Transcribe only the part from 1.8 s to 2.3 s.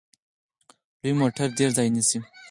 نیسي.